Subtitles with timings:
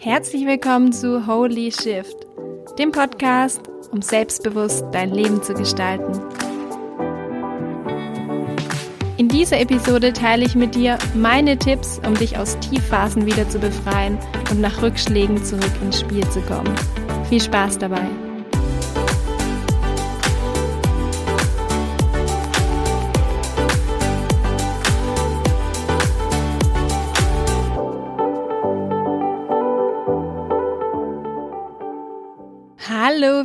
[0.00, 2.16] Herzlich willkommen zu Holy Shift,
[2.78, 3.60] dem Podcast,
[3.92, 6.18] um selbstbewusst dein Leben zu gestalten.
[9.18, 13.58] In dieser Episode teile ich mit dir meine Tipps, um dich aus Tiefphasen wieder zu
[13.58, 14.18] befreien
[14.50, 16.74] und nach Rückschlägen zurück ins Spiel zu kommen.
[17.28, 18.08] Viel Spaß dabei!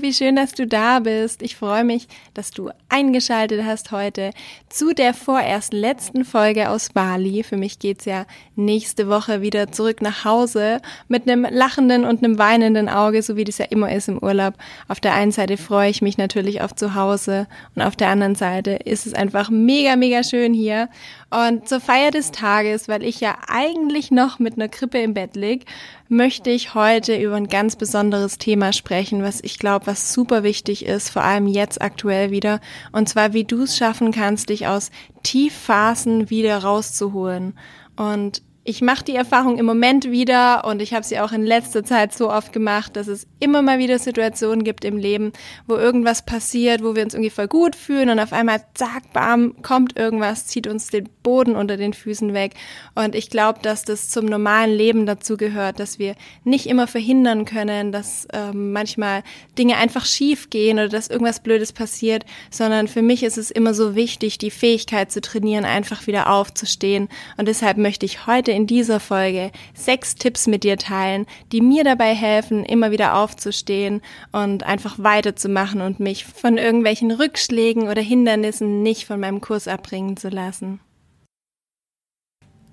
[0.06, 1.42] Wie schön, dass du da bist.
[1.42, 4.30] Ich freue mich, dass du eingeschaltet hast heute
[4.70, 7.42] zu der vorerst letzten Folge aus Bali.
[7.42, 12.38] Für mich geht's ja nächste Woche wieder zurück nach Hause mit einem lachenden und einem
[12.38, 14.54] weinenden Auge, so wie das ja immer ist im Urlaub.
[14.88, 18.36] Auf der einen Seite freue ich mich natürlich auf zu Hause und auf der anderen
[18.36, 20.88] Seite ist es einfach mega, mega schön hier.
[21.36, 25.36] Und zur Feier des Tages, weil ich ja eigentlich noch mit einer Krippe im Bett
[25.36, 25.66] lieg,
[26.08, 30.86] möchte ich heute über ein ganz besonderes Thema sprechen, was ich glaube, was super wichtig
[30.86, 32.62] ist, vor allem jetzt aktuell wieder.
[32.94, 34.92] Und zwar, wie du es schaffen kannst, dich aus
[35.24, 37.58] Tiefphasen wieder rauszuholen.
[37.98, 41.84] Und ich mache die Erfahrung im Moment wieder und ich habe sie auch in letzter
[41.84, 45.34] Zeit so oft gemacht, dass es immer mal wieder Situationen gibt im Leben,
[45.68, 49.62] wo irgendwas passiert, wo wir uns irgendwie voll gut fühlen und auf einmal zack, bam,
[49.62, 52.56] kommt irgendwas, zieht uns den Boden unter den Füßen weg.
[52.96, 57.46] Und ich glaube, dass das zum normalen Leben dazu gehört, dass wir nicht immer verhindern
[57.46, 59.22] können, dass ähm, manchmal
[59.60, 63.76] Dinge einfach schief gehen oder dass irgendwas Blödes passiert, sondern für mich ist es immer
[63.76, 67.10] so wichtig, die Fähigkeit zu trainieren, einfach wieder aufzustehen.
[67.38, 71.84] Und deshalb möchte ich heute in dieser Folge sechs Tipps mit dir teilen, die mir
[71.84, 78.82] dabei helfen, immer wieder aufzustehen und einfach weiterzumachen und mich von irgendwelchen Rückschlägen oder Hindernissen
[78.82, 80.80] nicht von meinem Kurs abbringen zu lassen.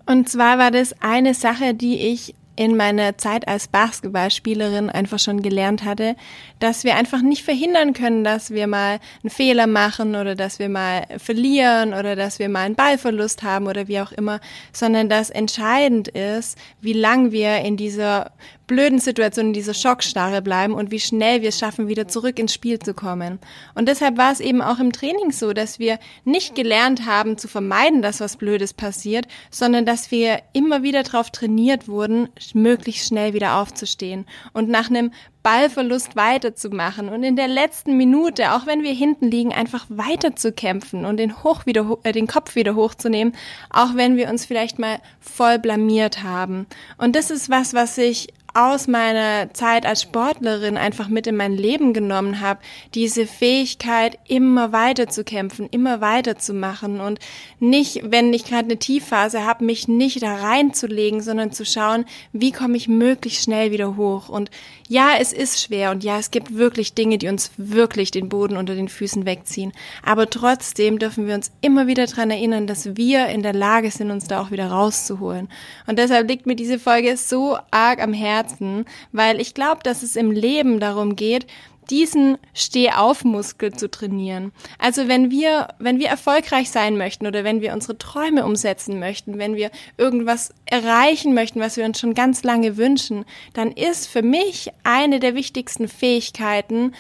[0.07, 5.43] Und zwar war das eine Sache, die ich in meiner Zeit als Basketballspielerin einfach schon
[5.43, 6.17] gelernt hatte,
[6.59, 10.69] dass wir einfach nicht verhindern können, dass wir mal einen Fehler machen oder dass wir
[10.69, 14.41] mal verlieren oder dass wir mal einen Ballverlust haben oder wie auch immer,
[14.73, 18.33] sondern dass entscheidend ist, wie lang wir in dieser
[18.73, 22.55] blöden Situation, in dieser Schockstarre bleiben und wie schnell wir es schaffen, wieder zurück ins
[22.55, 23.39] Spiel zu kommen.
[23.75, 27.49] Und deshalb war es eben auch im Training so, dass wir nicht gelernt haben zu
[27.49, 33.35] vermeiden, dass was Blödes passiert, sondern dass wir immer wieder darauf trainiert wurden, möglichst schnell
[33.35, 34.25] wieder aufzustehen
[34.55, 35.13] und nach einem
[35.43, 41.17] Ballverlust weiterzumachen und in der letzten Minute, auch wenn wir hinten liegen, einfach weiterzukämpfen und
[41.17, 43.35] den, hoch wieder, äh, den Kopf wieder hochzunehmen,
[43.71, 46.67] auch wenn wir uns vielleicht mal voll blamiert haben.
[46.97, 51.57] Und das ist was, was ich aus meiner Zeit als Sportlerin einfach mit in mein
[51.57, 52.61] Leben genommen habe,
[52.95, 57.19] diese Fähigkeit, immer weiter zu kämpfen, immer weiter zu machen und
[57.61, 62.53] nicht, wenn ich gerade eine Tiefphase habe, mich nicht da reinzulegen, sondern zu schauen, wie
[62.53, 64.29] komme ich möglichst schnell wieder hoch.
[64.29, 64.51] Und
[64.89, 68.57] ja, es ist schwer und ja, es gibt wirklich Dinge, die uns wirklich den Boden
[68.57, 69.73] unter den Füßen wegziehen.
[70.05, 74.11] Aber trotzdem dürfen wir uns immer wieder dran erinnern, dass wir in der Lage sind,
[74.11, 75.49] uns da auch wieder rauszuholen.
[75.87, 80.03] Und deshalb liegt mir diese Folge so arg am Herzen, Herzen, weil ich glaube, dass
[80.03, 81.47] es im Leben darum geht,
[81.91, 84.53] diesen Stehaufmuskel zu trainieren.
[84.79, 89.39] Also wenn wir, wenn wir erfolgreich sein möchten oder wenn wir unsere Träume umsetzen möchten,
[89.39, 94.23] wenn wir irgendwas erreichen möchten, was wir uns schon ganz lange wünschen, dann ist für
[94.23, 96.93] mich eine der wichtigsten Fähigkeiten,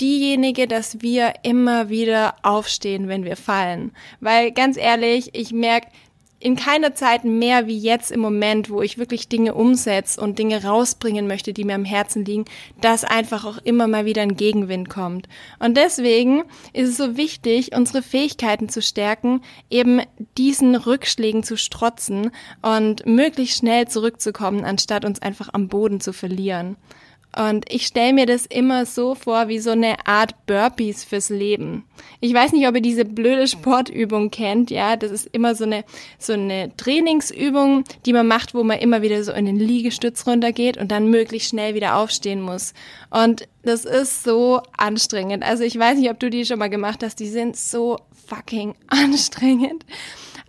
[0.00, 3.90] diejenige, dass wir immer wieder aufstehen, wenn wir fallen.
[4.20, 5.88] Weil ganz ehrlich, ich merke,
[6.40, 10.62] in keiner Zeit mehr wie jetzt im Moment, wo ich wirklich Dinge umsetze und Dinge
[10.64, 12.44] rausbringen möchte, die mir am Herzen liegen,
[12.80, 15.28] dass einfach auch immer mal wieder ein Gegenwind kommt.
[15.58, 20.00] Und deswegen ist es so wichtig, unsere Fähigkeiten zu stärken, eben
[20.36, 22.30] diesen Rückschlägen zu strotzen
[22.62, 26.76] und möglichst schnell zurückzukommen, anstatt uns einfach am Boden zu verlieren.
[27.36, 31.84] Und ich stelle mir das immer so vor wie so eine Art Burpees fürs Leben.
[32.20, 34.96] Ich weiß nicht, ob ihr diese blöde Sportübung kennt, ja.
[34.96, 35.84] Das ist immer so eine,
[36.18, 40.78] so eine Trainingsübung, die man macht, wo man immer wieder so in den Liegestütz runtergeht
[40.78, 42.72] und dann möglichst schnell wieder aufstehen muss.
[43.10, 45.44] Und das ist so anstrengend.
[45.44, 47.20] Also ich weiß nicht, ob du die schon mal gemacht hast.
[47.20, 49.84] Die sind so fucking anstrengend.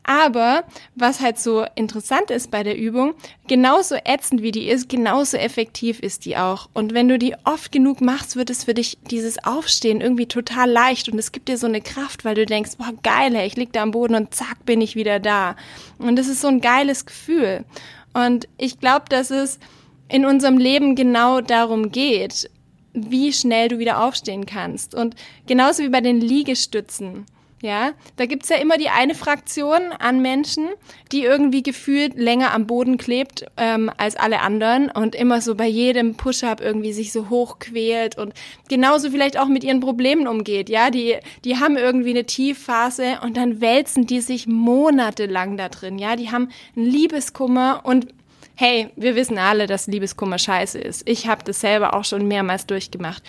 [0.09, 0.63] Aber
[0.95, 3.13] was halt so interessant ist bei der Übung,
[3.47, 6.67] genauso ätzend wie die ist, genauso effektiv ist die auch.
[6.73, 10.67] Und wenn du die oft genug machst, wird es für dich dieses Aufstehen irgendwie total
[10.67, 13.71] leicht und es gibt dir so eine Kraft, weil du denkst, boah, geil, ich lieg
[13.71, 15.55] da am Boden und zack, bin ich wieder da.
[15.99, 17.63] Und das ist so ein geiles Gefühl.
[18.11, 19.59] Und ich glaube, dass es
[20.07, 22.49] in unserem Leben genau darum geht,
[22.93, 24.95] wie schnell du wieder aufstehen kannst.
[24.95, 25.15] Und
[25.45, 27.27] genauso wie bei den Liegestützen
[27.61, 30.69] Ja, da gibt's ja immer die eine Fraktion an Menschen,
[31.11, 35.67] die irgendwie gefühlt länger am Boden klebt ähm, als alle anderen und immer so bei
[35.67, 38.33] jedem Push-up irgendwie sich so hochquält und
[38.69, 40.69] genauso vielleicht auch mit ihren Problemen umgeht.
[40.69, 45.99] Ja, die, die haben irgendwie eine Tiefphase und dann wälzen die sich monatelang da drin.
[45.99, 48.07] Ja, die haben einen Liebeskummer und
[48.55, 51.07] hey, wir wissen alle, dass Liebeskummer scheiße ist.
[51.09, 53.23] Ich habe das selber auch schon mehrmals durchgemacht.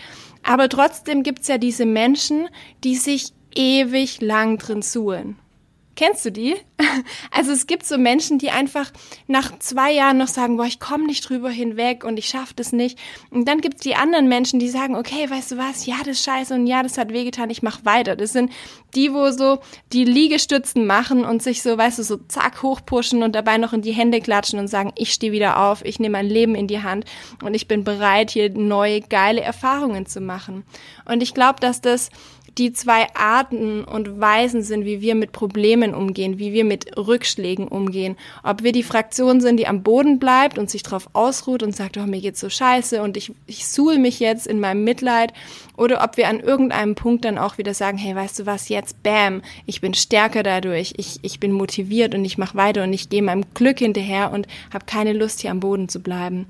[0.44, 2.48] Aber trotzdem gibt's ja diese Menschen,
[2.84, 5.36] die sich ewig lang drin suhlen.
[6.00, 6.56] Kennst du die?
[7.30, 8.90] Also es gibt so Menschen, die einfach
[9.26, 12.72] nach zwei Jahren noch sagen, boah, ich komme nicht drüber hinweg und ich schaffe das
[12.72, 12.98] nicht.
[13.30, 16.18] Und dann gibt es die anderen Menschen, die sagen, okay, weißt du was, ja, das
[16.18, 18.16] ist scheiße und ja, das hat wehgetan, ich mach weiter.
[18.16, 18.50] Das sind
[18.94, 19.60] die, wo so
[19.92, 23.82] die Liegestützen machen und sich so, weißt du, so zack hochpushen und dabei noch in
[23.82, 26.82] die Hände klatschen und sagen, ich stehe wieder auf, ich nehme mein Leben in die
[26.82, 27.04] Hand
[27.42, 30.64] und ich bin bereit, hier neue, geile Erfahrungen zu machen.
[31.04, 32.10] Und ich glaube, dass das
[32.58, 37.68] die zwei Arten und Weisen sind, wie wir mit Problemen umgehen, wie wir mit Rückschlägen
[37.68, 38.16] umgehen.
[38.42, 41.96] Ob wir die Fraktion sind, die am Boden bleibt und sich drauf ausruht und sagt,
[41.96, 45.32] oh, mir geht's so scheiße und ich, ich suhl mich jetzt in meinem Mitleid,
[45.80, 49.02] oder ob wir an irgendeinem Punkt dann auch wieder sagen, hey, weißt du was, jetzt,
[49.02, 53.08] bam, ich bin stärker dadurch, ich, ich bin motiviert und ich mache weiter und ich
[53.08, 56.44] gehe meinem Glück hinterher und habe keine Lust, hier am Boden zu bleiben.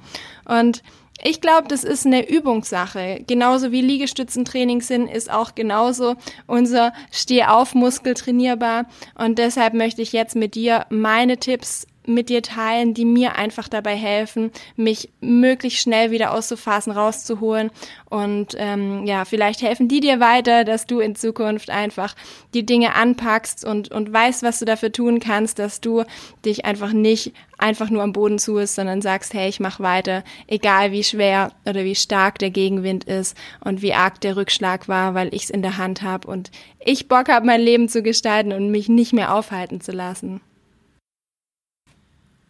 [0.46, 0.82] Und
[1.22, 3.22] ich glaube, das ist eine Übungssache.
[3.26, 8.86] Genauso wie Liegestützentraining sind, ist auch genauso unser Stehaufmuskel trainierbar.
[9.16, 13.68] Und deshalb möchte ich jetzt mit dir meine Tipps mit dir teilen, die mir einfach
[13.68, 17.70] dabei helfen, mich möglichst schnell wieder aus so Phasen rauszuholen.
[18.08, 22.14] Und ähm, ja, vielleicht helfen die dir weiter, dass du in Zukunft einfach
[22.54, 26.04] die Dinge anpackst und, und weißt, was du dafür tun kannst, dass du
[26.44, 30.92] dich einfach nicht einfach nur am Boden zuhörst, sondern sagst, hey, ich mach weiter, egal
[30.92, 35.34] wie schwer oder wie stark der Gegenwind ist und wie arg der Rückschlag war, weil
[35.34, 36.50] ich es in der Hand habe und
[36.84, 40.40] ich Bock habe, mein Leben zu gestalten und mich nicht mehr aufhalten zu lassen.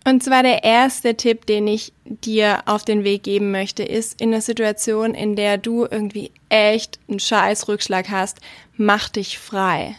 [0.06, 4.32] Und zwar der erste Tipp, den ich dir auf den Weg geben möchte, ist in
[4.32, 8.38] einer Situation, in der du irgendwie echt einen scheiß Rückschlag hast,
[8.76, 9.96] mach dich frei.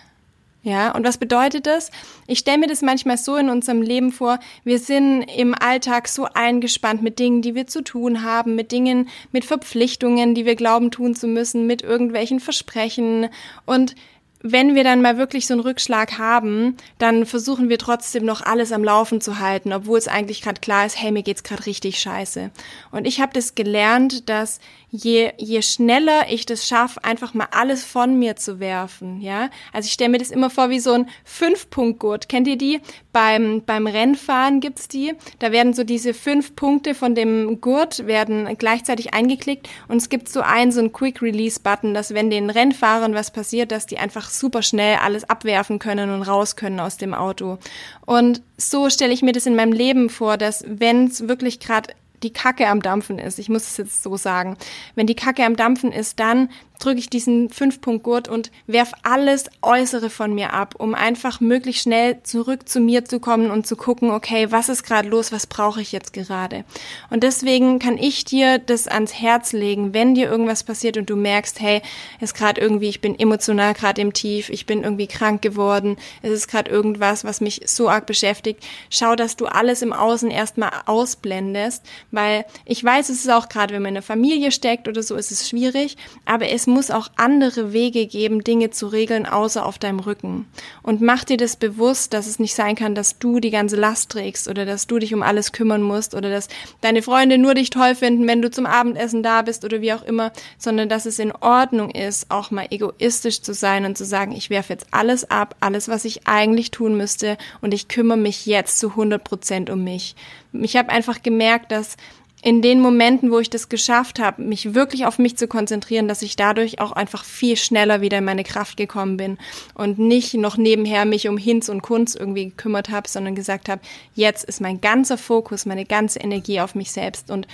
[0.64, 1.90] Ja, und was bedeutet das?
[2.28, 6.28] Ich stelle mir das manchmal so in unserem Leben vor, wir sind im Alltag so
[6.32, 10.92] eingespannt mit Dingen, die wir zu tun haben, mit Dingen, mit Verpflichtungen, die wir glauben
[10.92, 13.30] tun zu müssen, mit irgendwelchen Versprechen
[13.66, 13.96] und
[14.44, 18.72] wenn wir dann mal wirklich so einen Rückschlag haben, dann versuchen wir trotzdem noch alles
[18.72, 22.00] am Laufen zu halten, obwohl es eigentlich gerade klar ist, hey, mir geht's gerade richtig
[22.00, 22.52] scheiße.
[22.92, 24.60] Und ich habe das gelernt, dass
[24.92, 29.50] je, je schneller ich das schaffe, einfach mal alles von mir zu werfen, ja.
[29.72, 32.28] Also ich stelle mir das immer vor wie so ein Fünf-Punkt-Gurt.
[32.28, 32.82] Kennt ihr die?
[33.14, 35.14] Beim, beim Rennfahren gibt's die.
[35.40, 40.28] Da werden so diese fünf Punkte von dem Gurt werden gleichzeitig eingeklickt und es gibt
[40.28, 44.62] so einen, so einen Quick-Release-Button, dass wenn den Rennfahrern was passiert, dass die einfach super
[44.62, 47.60] schnell alles abwerfen können und raus können aus dem Auto.
[48.06, 51.94] Und so stelle ich mir das in meinem Leben vor, dass wenn es wirklich gerade
[52.24, 54.58] die Kacke am Dampfen ist, ich muss es jetzt so sagen,
[54.96, 56.50] wenn die Kacke am Dampfen ist, dann
[56.84, 62.22] drücke ich diesen Fünf-Punkt-Gurt und werf alles Äußere von mir ab, um einfach möglichst schnell
[62.24, 65.82] zurück zu mir zu kommen und zu gucken, okay, was ist gerade los, was brauche
[65.82, 66.64] ich jetzt gerade?
[67.10, 71.16] Und deswegen kann ich dir das ans Herz legen, wenn dir irgendwas passiert und du
[71.16, 71.82] merkst, hey,
[72.20, 76.32] ist gerade irgendwie, ich bin emotional gerade im Tief, ich bin irgendwie krank geworden, es
[76.32, 80.72] ist gerade irgendwas, was mich so arg beschäftigt, schau, dass du alles im Außen erstmal
[80.86, 85.04] ausblendest, weil ich weiß, es ist auch gerade, wenn man in der Familie steckt oder
[85.04, 89.66] so, ist es schwierig, aber es muss auch andere Wege geben, Dinge zu regeln, außer
[89.66, 90.48] auf deinem Rücken.
[90.82, 94.12] Und mach dir das bewusst, dass es nicht sein kann, dass du die ganze Last
[94.12, 96.48] trägst oder dass du dich um alles kümmern musst oder dass
[96.82, 100.04] deine Freunde nur dich toll finden, wenn du zum Abendessen da bist oder wie auch
[100.04, 104.32] immer, sondern dass es in Ordnung ist, auch mal egoistisch zu sein und zu sagen,
[104.32, 108.46] ich werfe jetzt alles ab, alles, was ich eigentlich tun müsste und ich kümmere mich
[108.46, 110.16] jetzt zu 100 Prozent um mich.
[110.54, 111.96] Ich habe einfach gemerkt, dass
[112.44, 116.24] in den Momenten, wo ich das geschafft habe, mich wirklich auf mich zu konzentrieren, dass
[116.24, 119.38] ich dadurch auch einfach viel schneller wieder in meine Kraft gekommen bin
[119.76, 123.82] und nicht noch nebenher mich um Hinz und Kunz irgendwie gekümmert habe, sondern gesagt habe,
[124.16, 127.48] jetzt ist mein ganzer Fokus, meine ganze Energie auf mich selbst und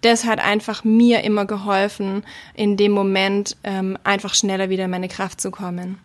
[0.00, 5.08] das hat einfach mir immer geholfen, in dem Moment ähm, einfach schneller wieder in meine
[5.08, 5.98] Kraft zu kommen.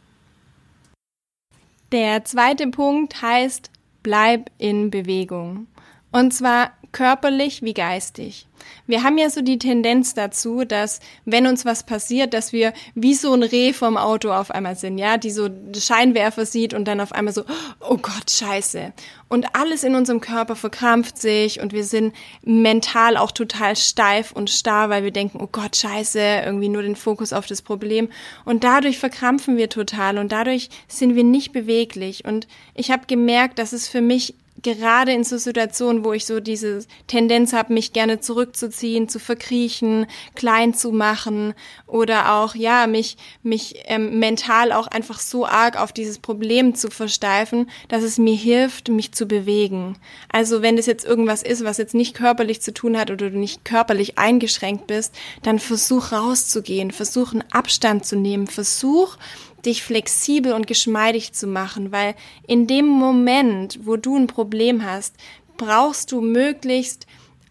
[1.91, 3.71] Der zweite Punkt heißt,
[4.03, 5.67] bleib in Bewegung.
[6.11, 8.47] Und zwar körperlich wie geistig.
[8.85, 13.13] Wir haben ja so die Tendenz dazu, dass wenn uns was passiert, dass wir wie
[13.13, 17.01] so ein Reh vom Auto auf einmal sind, ja, die so Scheinwerfer sieht und dann
[17.01, 17.43] auf einmal so,
[17.81, 18.93] oh Gott, scheiße.
[19.29, 24.49] Und alles in unserem Körper verkrampft sich und wir sind mental auch total steif und
[24.49, 28.09] starr, weil wir denken, oh Gott, scheiße, irgendwie nur den Fokus auf das Problem.
[28.45, 32.23] Und dadurch verkrampfen wir total und dadurch sind wir nicht beweglich.
[32.23, 36.39] Und ich habe gemerkt, dass es für mich gerade in so Situationen, wo ich so
[36.39, 41.53] diese Tendenz habe, mich gerne zurückzuziehen, zu verkriechen, klein zu machen
[41.85, 46.89] oder auch ja mich mich ähm, mental auch einfach so arg auf dieses Problem zu
[46.89, 49.97] versteifen, dass es mir hilft, mich zu bewegen.
[50.29, 53.37] Also wenn das jetzt irgendwas ist, was jetzt nicht körperlich zu tun hat oder du
[53.37, 59.17] nicht körperlich eingeschränkt bist, dann versuch rauszugehen, versuch einen Abstand zu nehmen, versuch
[59.65, 62.15] dich flexibel und geschmeidig zu machen, weil
[62.47, 65.15] in dem Moment, wo du ein Problem hast,
[65.57, 67.07] brauchst du möglichst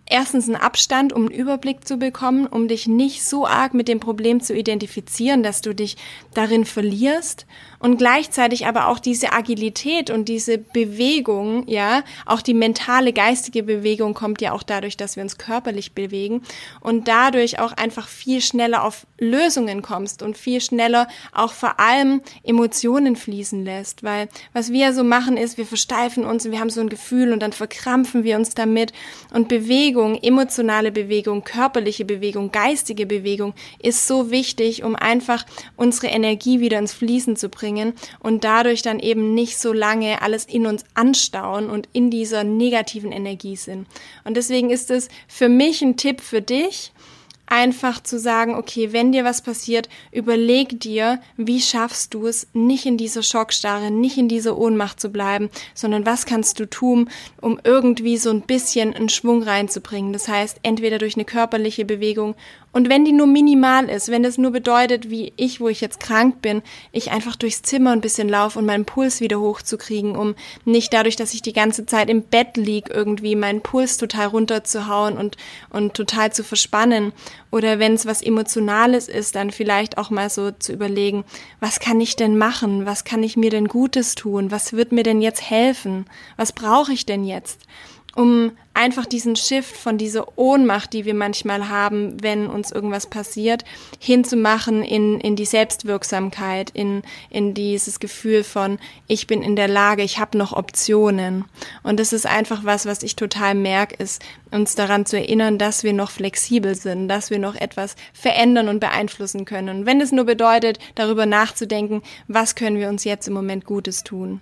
[0.09, 4.01] erstens einen Abstand, um einen Überblick zu bekommen, um dich nicht so arg mit dem
[4.01, 5.97] Problem zu identifizieren, dass du dich
[6.33, 7.47] darin verlierst
[7.87, 14.12] und gleichzeitig aber auch diese Agilität und diese Bewegung, ja, auch die mentale, geistige Bewegung
[14.12, 16.43] kommt ja auch dadurch, dass wir uns körperlich bewegen
[16.81, 22.23] und dadurch auch einfach viel schneller auf Lösungen kommst und viel schneller auch vor allem
[22.43, 26.71] Emotionen fließen lässt, weil was wir so machen ist, wir versteifen uns und wir haben
[26.71, 28.93] so ein Gefühl und dann verkrampfen wir uns damit.
[29.33, 36.59] Und Bewegung, emotionale Bewegung, körperliche Bewegung, geistige Bewegung ist so wichtig, um einfach unsere Energie
[36.59, 40.66] wieder ins Fließen zu bringen bringen und dadurch dann eben nicht so lange alles in
[40.66, 43.87] uns anstauen und in dieser negativen Energie sind.
[44.25, 46.92] Und deswegen ist es für mich ein Tipp für dich,
[47.49, 52.87] einfach zu sagen, okay, wenn dir was passiert, überleg dir, wie schaffst du es, nicht
[52.87, 57.09] in dieser Schockstarre, nicht in dieser Ohnmacht zu bleiben, sondern was kannst du tun,
[57.40, 60.12] um irgendwie so ein bisschen einen Schwung reinzubringen.
[60.12, 62.35] Das heißt, entweder durch eine körperliche Bewegung
[62.76, 65.99] und wenn die nur minimal ist, wenn das nur bedeutet, wie ich, wo ich jetzt
[65.99, 66.61] krank bin,
[66.92, 70.35] ich einfach durchs Zimmer ein bisschen laufe und meinen Puls wieder hochzukriegen, um
[70.66, 75.16] nicht dadurch, dass ich die ganze Zeit im Bett lieg, irgendwie meinen Puls total runterzuhauen
[75.16, 75.38] und,
[75.71, 77.14] und total zu verspannen.
[77.50, 81.25] Oder wenn es was Emotionales ist, dann vielleicht auch mal so zu überlegen,
[81.61, 82.85] was kann ich denn machen?
[82.85, 84.50] Was kann ich mir denn Gutes tun?
[84.50, 86.04] Was wird mir denn jetzt helfen?
[86.37, 87.62] Was brauche ich denn jetzt?
[88.17, 93.63] Um einfach diesen Shift von dieser Ohnmacht, die wir manchmal haben, wenn uns irgendwas passiert,
[93.99, 100.03] hinzumachen in, in die Selbstwirksamkeit, in, in dieses Gefühl von, ich bin in der Lage,
[100.03, 101.45] ich habe noch Optionen.
[101.83, 105.85] Und das ist einfach was, was ich total merke, ist uns daran zu erinnern, dass
[105.85, 109.81] wir noch flexibel sind, dass wir noch etwas verändern und beeinflussen können.
[109.81, 114.05] Und wenn es nur bedeutet, darüber nachzudenken, was können wir uns jetzt im Moment Gutes
[114.05, 114.41] tun.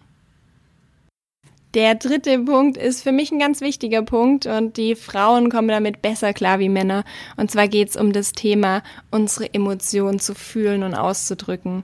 [1.75, 6.03] Der dritte Punkt ist für mich ein ganz wichtiger Punkt und die Frauen kommen damit
[6.03, 7.03] besser klar wie Männer.
[7.37, 11.83] Und zwar geht es um das Thema, unsere Emotionen zu fühlen und auszudrücken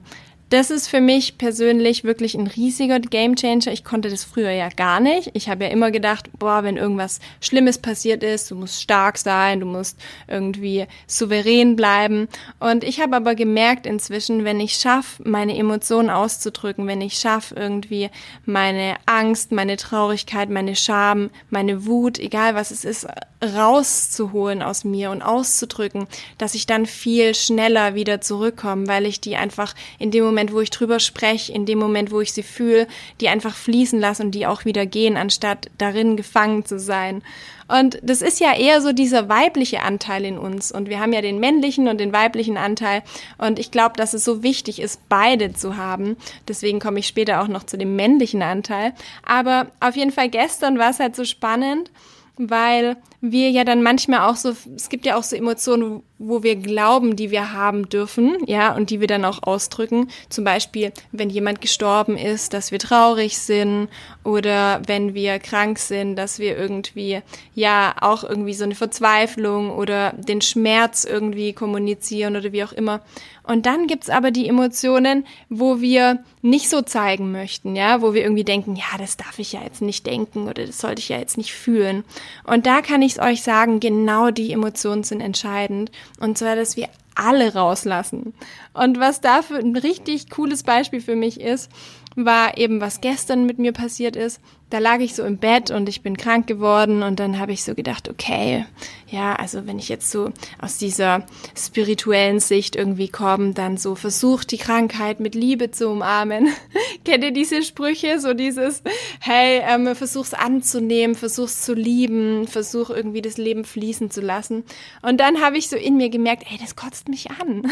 [0.51, 3.71] das ist für mich persönlich wirklich ein riesiger Gamechanger.
[3.71, 5.31] Ich konnte das früher ja gar nicht.
[5.33, 9.61] Ich habe ja immer gedacht, boah, wenn irgendwas Schlimmes passiert ist, du musst stark sein,
[9.61, 12.27] du musst irgendwie souverän bleiben.
[12.59, 17.55] Und ich habe aber gemerkt inzwischen, wenn ich schaffe, meine Emotionen auszudrücken, wenn ich schaffe,
[17.55, 18.09] irgendwie
[18.45, 23.07] meine Angst, meine Traurigkeit, meine Scham, meine Wut, egal was es ist,
[23.43, 29.35] rauszuholen aus mir und auszudrücken, dass ich dann viel schneller wieder zurückkomme, weil ich die
[29.35, 32.41] einfach in dem Moment Moment, wo ich drüber spreche, in dem Moment, wo ich sie
[32.41, 32.87] fühle,
[33.19, 37.21] die einfach fließen lasse und die auch wieder gehen, anstatt darin gefangen zu sein.
[37.67, 40.71] Und das ist ja eher so dieser weibliche Anteil in uns.
[40.71, 43.03] Und wir haben ja den männlichen und den weiblichen Anteil.
[43.37, 46.17] Und ich glaube, dass es so wichtig ist, beide zu haben.
[46.47, 48.93] Deswegen komme ich später auch noch zu dem männlichen Anteil.
[49.23, 51.91] Aber auf jeden Fall gestern war es halt so spannend,
[52.37, 56.55] weil wir ja dann manchmal auch so, es gibt ja auch so Emotionen, wo wir
[56.55, 60.09] glauben, die wir haben dürfen, ja, und die wir dann auch ausdrücken.
[60.29, 63.89] Zum Beispiel, wenn jemand gestorben ist, dass wir traurig sind
[64.23, 67.21] oder wenn wir krank sind, dass wir irgendwie,
[67.53, 73.01] ja, auch irgendwie so eine Verzweiflung oder den Schmerz irgendwie kommunizieren oder wie auch immer.
[73.43, 78.21] Und dann gibt's aber die Emotionen, wo wir nicht so zeigen möchten, ja, wo wir
[78.21, 81.17] irgendwie denken, ja, das darf ich ja jetzt nicht denken oder das sollte ich ja
[81.17, 82.03] jetzt nicht fühlen.
[82.45, 85.91] Und da kann ich es euch sagen, genau die Emotionen sind entscheidend.
[86.19, 88.33] Und zwar, dass wir alle rauslassen.
[88.73, 91.69] Und was dafür ein richtig cooles Beispiel für mich ist,
[92.15, 94.41] war eben, was gestern mit mir passiert ist.
[94.69, 97.63] Da lag ich so im Bett und ich bin krank geworden und dann habe ich
[97.63, 98.65] so gedacht, okay,
[99.07, 101.25] ja, also wenn ich jetzt so aus dieser
[101.57, 106.49] spirituellen Sicht irgendwie komme, dann so versucht die Krankheit mit Liebe zu umarmen.
[107.05, 108.19] Kennt ihr diese Sprüche?
[108.21, 108.81] So dieses,
[109.19, 114.63] hey, ähm, versuch's anzunehmen, versuch's zu lieben, versuch irgendwie das Leben fließen zu lassen.
[115.01, 117.63] Und dann habe ich so in mir gemerkt, ey, das kotzt mich an.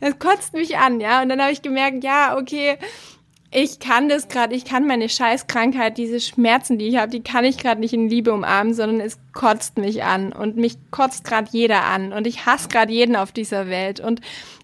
[0.00, 1.20] Das kotzt mich an, ja.
[1.20, 2.78] Und dann habe ich gemerkt, ja, okay,
[3.50, 7.44] ich kann das gerade, ich kann meine Scheißkrankheit, diese Schmerzen, die ich habe, die kann
[7.44, 11.48] ich gerade nicht in Liebe umarmen, sondern es kotzt mich an und mich kotzt gerade
[11.50, 14.20] jeder an und ich hasse gerade jeden auf dieser Welt und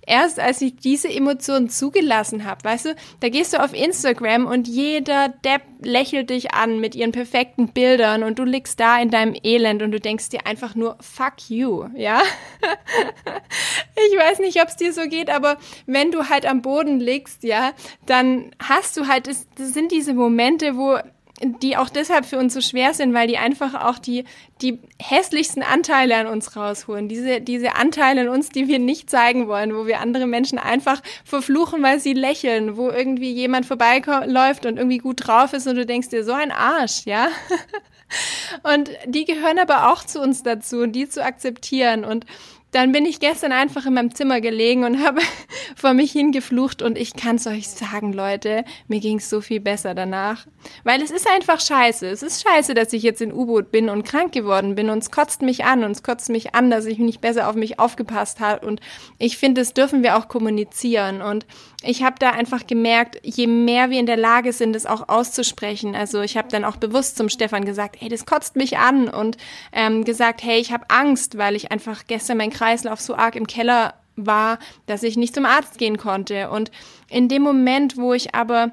[0.06, 4.68] erst als ich diese Emotionen zugelassen habe, weißt du, da gehst du auf Instagram und
[4.68, 9.34] jeder Depp lächelt dich an mit ihren perfekten Bildern und du liegst da in deinem
[9.42, 12.22] Elend und du denkst dir einfach nur fuck you, ja?
[13.96, 17.44] ich weiß nicht, ob es dir so geht, aber wenn du halt am Boden liegst,
[17.44, 17.72] ja,
[18.06, 20.98] dann hast du halt, das, das sind diese Momente, wo
[21.42, 24.24] die auch deshalb für uns so schwer sind, weil die einfach auch die,
[24.62, 27.08] die hässlichsten Anteile an uns rausholen.
[27.08, 31.02] Diese, diese Anteile in uns, die wir nicht zeigen wollen, wo wir andere Menschen einfach
[31.24, 35.84] verfluchen, weil sie lächeln, wo irgendwie jemand vorbeiläuft und irgendwie gut drauf ist und du
[35.84, 37.28] denkst dir, so ein Arsch, ja?
[38.62, 42.26] Und die gehören aber auch zu uns dazu, die zu akzeptieren und
[42.74, 45.20] dann bin ich gestern einfach in meinem Zimmer gelegen und habe
[45.76, 49.60] vor mich hingeflucht und ich kann es euch sagen, Leute, mir ging es so viel
[49.60, 50.46] besser danach.
[50.82, 52.06] Weil es ist einfach scheiße.
[52.06, 55.10] Es ist scheiße, dass ich jetzt in U-Boot bin und krank geworden bin und es
[55.10, 58.40] kotzt mich an und es kotzt mich an, dass ich nicht besser auf mich aufgepasst
[58.40, 58.80] habe und
[59.18, 61.46] ich finde, das dürfen wir auch kommunizieren und
[61.82, 65.94] ich habe da einfach gemerkt, je mehr wir in der Lage sind, das auch auszusprechen.
[65.94, 69.36] Also ich habe dann auch bewusst zum Stefan gesagt, hey, das kotzt mich an und
[69.72, 73.46] ähm, gesagt, hey, ich habe Angst, weil ich einfach gestern mein Kreislauf so arg im
[73.46, 76.50] Keller war, dass ich nicht zum Arzt gehen konnte.
[76.50, 76.70] Und
[77.08, 78.70] in dem Moment, wo ich aber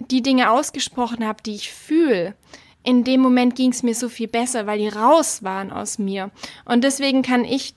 [0.00, 2.34] die Dinge ausgesprochen habe, die ich fühle,
[2.82, 6.30] in dem Moment ging es mir so viel besser, weil die raus waren aus mir.
[6.64, 7.74] Und deswegen kann ich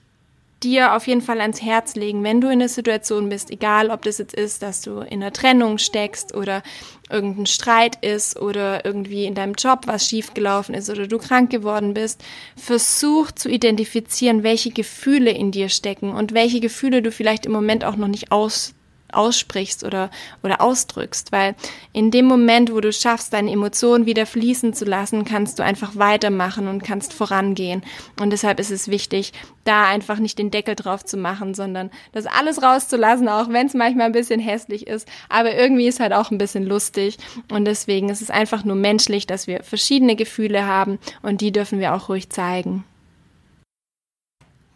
[0.62, 4.02] dir auf jeden Fall ans Herz legen, wenn du in einer Situation bist, egal ob
[4.02, 6.62] das jetzt ist, dass du in einer Trennung steckst oder
[7.10, 11.92] irgendein Streit ist oder irgendwie in deinem Job was schiefgelaufen ist oder du krank geworden
[11.92, 12.24] bist,
[12.56, 17.84] versuch zu identifizieren, welche Gefühle in dir stecken und welche Gefühle du vielleicht im Moment
[17.84, 18.74] auch noch nicht aus
[19.12, 20.10] aussprichst oder,
[20.42, 21.54] oder ausdrückst, weil
[21.92, 25.96] in dem Moment, wo du schaffst, deine Emotionen wieder fließen zu lassen, kannst du einfach
[25.96, 27.82] weitermachen und kannst vorangehen.
[28.20, 29.32] Und deshalb ist es wichtig,
[29.64, 33.74] da einfach nicht den Deckel drauf zu machen, sondern das alles rauszulassen, auch wenn es
[33.74, 35.08] manchmal ein bisschen hässlich ist.
[35.28, 37.18] Aber irgendwie ist halt auch ein bisschen lustig.
[37.50, 41.80] Und deswegen ist es einfach nur menschlich, dass wir verschiedene Gefühle haben und die dürfen
[41.80, 42.84] wir auch ruhig zeigen.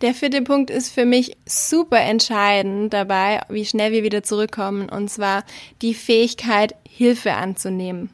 [0.00, 5.10] Der vierte Punkt ist für mich super entscheidend dabei, wie schnell wir wieder zurückkommen, und
[5.10, 5.42] zwar
[5.82, 8.10] die Fähigkeit, Hilfe anzunehmen.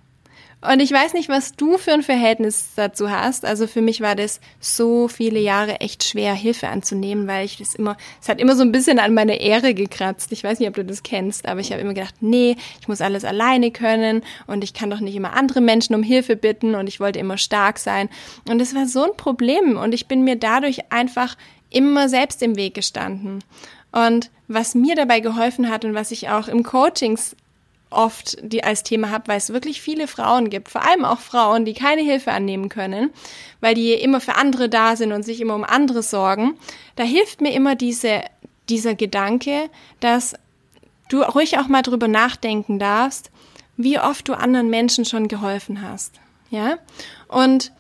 [0.66, 3.44] Und ich weiß nicht, was du für ein Verhältnis dazu hast.
[3.44, 7.75] Also für mich war das so viele Jahre echt schwer, Hilfe anzunehmen, weil ich das
[7.75, 10.33] immer, es hat immer so ein bisschen an meine Ehre gekratzt.
[10.33, 13.03] Ich weiß nicht, ob du das kennst, aber ich habe immer gedacht, nee, ich muss
[13.03, 16.87] alles alleine können und ich kann doch nicht immer andere Menschen um Hilfe bitten und
[16.87, 18.09] ich wollte immer stark sein.
[18.49, 21.37] Und das war so ein Problem und ich bin mir dadurch einfach
[21.75, 23.43] immer selbst im Weg gestanden.
[23.93, 27.37] Und was mir dabei geholfen hat und was ich auch im Coachings
[27.91, 31.65] oft die als Thema habe, weil es wirklich viele Frauen gibt, vor allem auch Frauen,
[31.65, 33.11] die keine Hilfe annehmen können,
[33.61, 36.55] weil die immer für andere da sind und sich immer um andere sorgen.
[36.97, 38.23] Da hilft mir immer diese,
[38.69, 40.35] dieser Gedanke, dass
[41.09, 43.31] du ruhig auch mal drüber nachdenken darfst,
[43.77, 46.21] wie oft du anderen Menschen schon geholfen hast.
[46.51, 46.79] Ja?
[47.29, 47.73] Und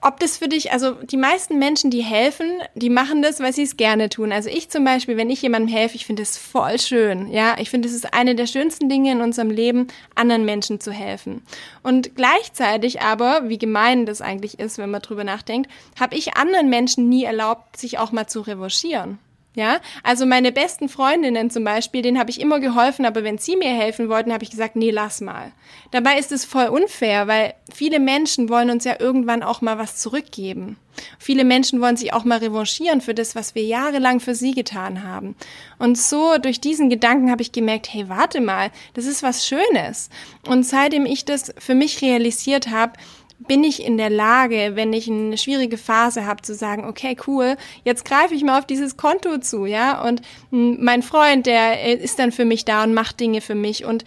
[0.00, 3.62] ob das für dich, also die meisten Menschen, die helfen, die machen das, weil sie
[3.62, 4.32] es gerne tun.
[4.32, 7.30] Also ich zum Beispiel, wenn ich jemandem helfe, ich finde es voll schön.
[7.30, 10.92] Ja, ich finde, es ist eine der schönsten Dinge in unserem Leben, anderen Menschen zu
[10.92, 11.42] helfen.
[11.82, 16.68] Und gleichzeitig aber, wie gemein das eigentlich ist, wenn man drüber nachdenkt, habe ich anderen
[16.68, 19.18] Menschen nie erlaubt, sich auch mal zu revanchieren.
[19.58, 23.56] Ja, also meine besten Freundinnen zum Beispiel, denen habe ich immer geholfen, aber wenn sie
[23.56, 25.50] mir helfen wollten, habe ich gesagt, nee, lass mal.
[25.90, 29.96] Dabei ist es voll unfair, weil viele Menschen wollen uns ja irgendwann auch mal was
[29.96, 30.76] zurückgeben.
[31.18, 35.02] Viele Menschen wollen sich auch mal revanchieren für das, was wir jahrelang für sie getan
[35.02, 35.34] haben.
[35.80, 40.08] Und so durch diesen Gedanken habe ich gemerkt, hey, warte mal, das ist was Schönes.
[40.46, 42.92] Und seitdem ich das für mich realisiert habe,
[43.38, 47.56] bin ich in der Lage, wenn ich eine schwierige Phase habe, zu sagen, okay, cool,
[47.84, 52.18] jetzt greife ich mal auf dieses Konto zu, ja, und mein Freund, der äh, ist
[52.18, 54.04] dann für mich da und macht Dinge für mich und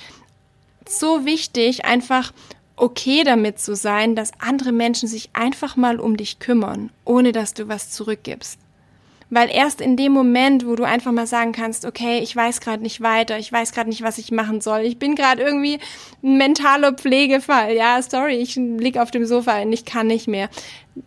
[0.88, 2.34] so wichtig, einfach
[2.76, 7.54] okay damit zu sein, dass andere Menschen sich einfach mal um dich kümmern, ohne dass
[7.54, 8.60] du was zurückgibst.
[9.34, 12.84] Weil erst in dem Moment, wo du einfach mal sagen kannst, okay, ich weiß gerade
[12.84, 15.80] nicht weiter, ich weiß gerade nicht, was ich machen soll, ich bin gerade irgendwie
[16.22, 20.50] ein mentaler Pflegefall, ja, sorry, ich lieg auf dem Sofa und ich kann nicht mehr.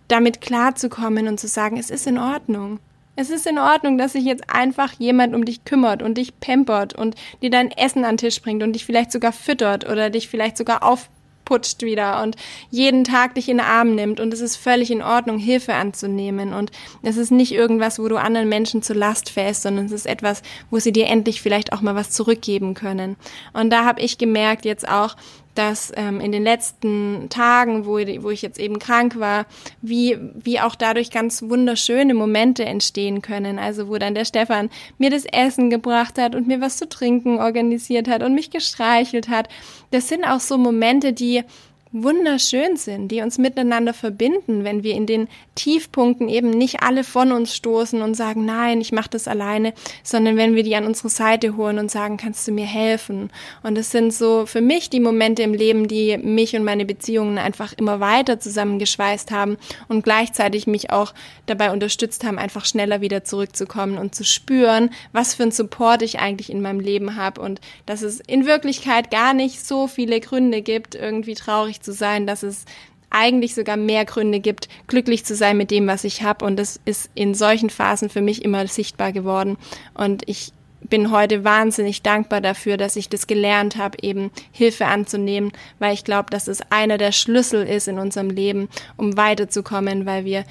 [0.08, 2.80] Damit klarzukommen und zu sagen, es ist in Ordnung.
[3.14, 6.94] Es ist in Ordnung, dass sich jetzt einfach jemand um dich kümmert und dich pampert
[6.94, 10.28] und dir dein Essen an den Tisch bringt und dich vielleicht sogar füttert oder dich
[10.28, 11.10] vielleicht sogar auf
[11.44, 12.36] putscht wieder und
[12.70, 16.52] jeden Tag dich in den Arm nimmt und es ist völlig in Ordnung, Hilfe anzunehmen
[16.52, 16.70] und
[17.02, 20.42] es ist nicht irgendwas, wo du anderen Menschen zur Last fällst, sondern es ist etwas,
[20.70, 23.16] wo sie dir endlich vielleicht auch mal was zurückgeben können.
[23.52, 25.16] Und da habe ich gemerkt jetzt auch,
[25.54, 29.46] dass ähm, in den letzten Tagen, wo, wo ich jetzt eben krank war,
[29.82, 33.58] wie, wie auch dadurch ganz wunderschöne Momente entstehen können.
[33.58, 37.38] Also wo dann der Stefan mir das Essen gebracht hat und mir was zu trinken
[37.38, 39.48] organisiert hat und mich gestreichelt hat.
[39.90, 41.44] Das sind auch so Momente, die
[41.94, 47.30] wunderschön sind, die uns miteinander verbinden, wenn wir in den Tiefpunkten eben nicht alle von
[47.30, 51.08] uns stoßen und sagen, nein, ich mache das alleine, sondern wenn wir die an unsere
[51.08, 53.30] Seite holen und sagen, kannst du mir helfen?
[53.62, 57.38] Und es sind so für mich die Momente im Leben, die mich und meine Beziehungen
[57.38, 61.14] einfach immer weiter zusammengeschweißt haben und gleichzeitig mich auch
[61.46, 66.18] dabei unterstützt haben, einfach schneller wieder zurückzukommen und zu spüren, was für ein Support ich
[66.18, 70.60] eigentlich in meinem Leben habe und dass es in Wirklichkeit gar nicht so viele Gründe
[70.60, 72.64] gibt, irgendwie traurig zu sein, dass es
[73.10, 76.44] eigentlich sogar mehr Gründe gibt, glücklich zu sein mit dem, was ich habe.
[76.44, 79.56] Und das ist in solchen Phasen für mich immer sichtbar geworden.
[79.94, 85.52] Und ich bin heute wahnsinnig dankbar dafür, dass ich das gelernt habe, eben Hilfe anzunehmen,
[85.78, 90.24] weil ich glaube, dass es einer der Schlüssel ist in unserem Leben, um weiterzukommen, weil
[90.24, 90.44] wir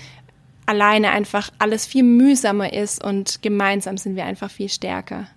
[0.66, 5.28] alleine einfach alles viel mühsamer ist und gemeinsam sind wir einfach viel stärker.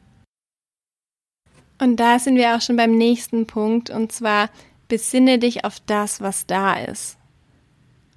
[1.79, 4.49] Und da sind wir auch schon beim nächsten Punkt, und zwar
[4.89, 7.17] besinne dich auf das, was da ist.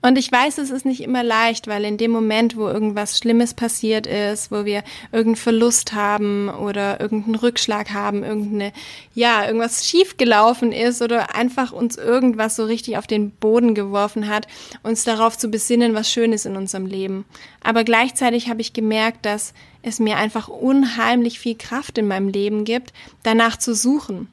[0.01, 3.53] Und ich weiß, es ist nicht immer leicht, weil in dem Moment, wo irgendwas Schlimmes
[3.53, 8.71] passiert ist, wo wir irgendeinen Verlust haben oder irgendeinen Rückschlag haben, irgendeine,
[9.13, 14.47] ja, irgendwas schiefgelaufen ist oder einfach uns irgendwas so richtig auf den Boden geworfen hat,
[14.83, 17.25] uns darauf zu besinnen, was schön ist in unserem Leben.
[17.61, 22.63] Aber gleichzeitig habe ich gemerkt, dass es mir einfach unheimlich viel Kraft in meinem Leben
[22.63, 24.29] gibt, danach zu suchen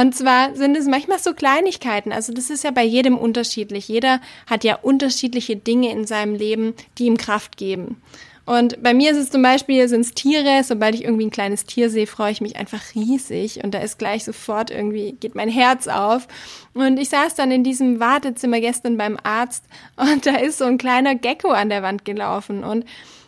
[0.00, 2.12] und zwar sind es manchmal so Kleinigkeiten.
[2.12, 3.88] Also das ist ja bei jedem unterschiedlich.
[3.88, 8.00] Jeder hat ja unterschiedliche Dinge in seinem Leben, die ihm Kraft geben.
[8.46, 10.62] Und bei mir ist es zum Beispiel, sind es Tiere.
[10.64, 13.64] Sobald ich irgendwie ein kleines Tier sehe, freue ich mich einfach riesig.
[13.64, 16.28] Und da ist gleich sofort irgendwie, geht mein Herz auf.
[16.74, 19.64] Und ich saß dann in diesem Wartezimmer gestern beim Arzt
[19.96, 22.64] und da ist so ein kleiner Gecko an der Wand gelaufen.
[22.64, 22.84] Und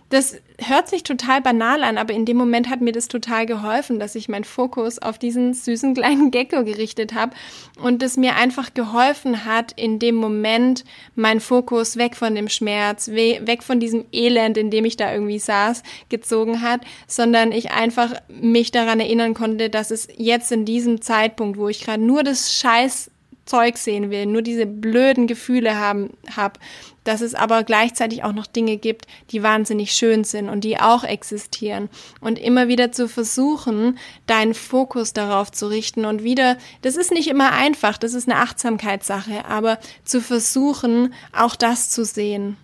[0.09, 3.99] das hört sich total banal an, aber in dem Moment hat mir das total geholfen,
[3.99, 7.35] dass ich meinen Fokus auf diesen süßen kleinen Gecko gerichtet habe
[7.83, 13.09] und es mir einfach geholfen hat, in dem Moment meinen Fokus weg von dem Schmerz,
[13.09, 18.15] weg von diesem Elend, in dem ich da irgendwie saß, gezogen hat, sondern ich einfach
[18.29, 22.55] mich daran erinnern konnte, dass es jetzt in diesem Zeitpunkt, wo ich gerade nur das
[22.55, 23.11] Scheiß
[23.47, 26.59] Zeug sehen will, nur diese blöden Gefühle haben hab,
[27.05, 31.05] dass es aber gleichzeitig auch noch Dinge gibt, die wahnsinnig schön sind und die auch
[31.05, 31.89] existieren
[32.21, 37.29] und immer wieder zu versuchen, deinen Fokus darauf zu richten und wieder, das ist nicht
[37.29, 42.57] immer einfach, das ist eine Achtsamkeitssache, aber zu versuchen, auch das zu sehen.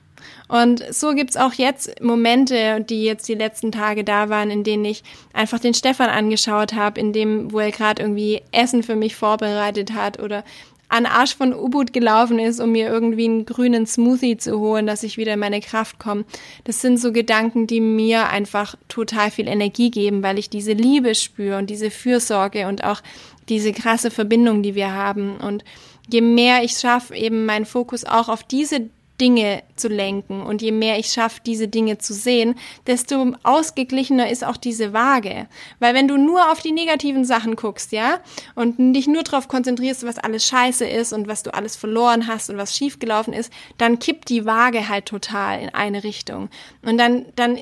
[0.48, 4.84] Und so gibt's auch jetzt Momente, die jetzt die letzten Tage da waren, in denen
[4.84, 9.16] ich einfach den Stefan angeschaut habe, in dem, wo er gerade irgendwie Essen für mich
[9.16, 10.44] vorbereitet hat oder
[10.92, 15.02] an Arsch von U-Boot gelaufen ist, um mir irgendwie einen grünen Smoothie zu holen, dass
[15.02, 16.24] ich wieder in meine Kraft komme.
[16.64, 21.14] Das sind so Gedanken, die mir einfach total viel Energie geben, weil ich diese Liebe
[21.14, 23.00] spüre und diese Fürsorge und auch
[23.48, 25.38] diese krasse Verbindung, die wir haben.
[25.38, 25.64] Und
[26.10, 30.42] je mehr ich schaffe, eben meinen Fokus auch auf diese Dinge zu lenken.
[30.42, 35.46] Und je mehr ich schaffe, diese Dinge zu sehen, desto ausgeglichener ist auch diese Waage.
[35.78, 38.20] Weil wenn du nur auf die negativen Sachen guckst, ja,
[38.54, 42.50] und dich nur darauf konzentrierst, was alles scheiße ist und was du alles verloren hast
[42.50, 46.48] und was schiefgelaufen ist, dann kippt die Waage halt total in eine Richtung.
[46.82, 47.58] Und dann, dann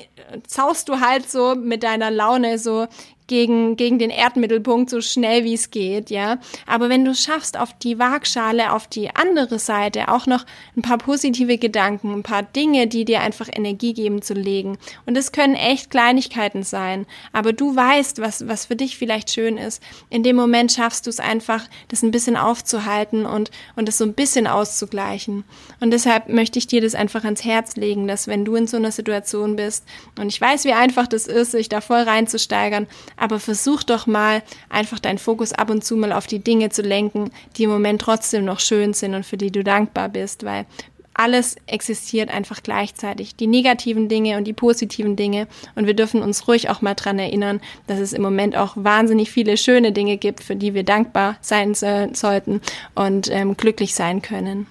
[0.47, 2.87] zaust du halt so mit deiner Laune so
[3.31, 6.39] gegen, gegen den Erdmittelpunkt so schnell wie es geht, ja.
[6.67, 10.97] Aber wenn du schaffst, auf die Waagschale, auf die andere Seite auch noch ein paar
[10.97, 14.77] positive Gedanken, ein paar Dinge, die dir einfach Energie geben, zu legen.
[15.05, 17.05] Und es können echt Kleinigkeiten sein.
[17.31, 19.81] Aber du weißt, was, was für dich vielleicht schön ist.
[20.09, 24.03] In dem Moment schaffst du es einfach, das ein bisschen aufzuhalten und, und das so
[24.03, 25.45] ein bisschen auszugleichen.
[25.79, 28.75] Und deshalb möchte ich dir das einfach ans Herz legen, dass wenn du in so
[28.75, 29.85] einer Situation bist,
[30.19, 32.87] und ich weiß, wie einfach das ist, sich da voll reinzusteigern,
[33.21, 36.81] aber versuch doch mal einfach deinen Fokus ab und zu mal auf die Dinge zu
[36.81, 40.65] lenken, die im Moment trotzdem noch schön sind und für die du dankbar bist, weil
[41.13, 43.35] alles existiert einfach gleichzeitig.
[43.35, 45.47] Die negativen Dinge und die positiven Dinge.
[45.75, 49.29] Und wir dürfen uns ruhig auch mal dran erinnern, dass es im Moment auch wahnsinnig
[49.29, 52.61] viele schöne Dinge gibt, für die wir dankbar sein sollten
[52.95, 54.67] und ähm, glücklich sein können.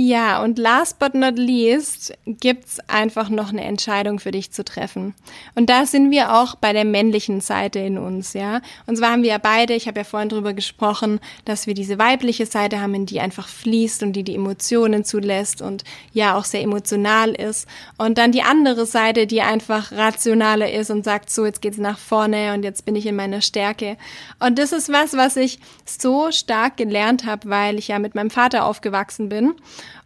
[0.00, 5.12] Ja, und last but not least gibt's einfach noch eine Entscheidung für dich zu treffen.
[5.56, 8.60] Und da sind wir auch bei der männlichen Seite in uns, ja.
[8.86, 11.98] Und zwar haben wir ja beide, ich habe ja vorhin drüber gesprochen, dass wir diese
[11.98, 15.82] weibliche Seite haben, in die einfach fließt und die die Emotionen zulässt und
[16.12, 17.66] ja auch sehr emotional ist.
[17.96, 21.98] Und dann die andere Seite, die einfach rationaler ist und sagt, so, jetzt geht's nach
[21.98, 23.96] vorne und jetzt bin ich in meiner Stärke.
[24.38, 28.30] Und das ist was, was ich so stark gelernt habe, weil ich ja mit meinem
[28.30, 29.54] Vater aufgewachsen bin.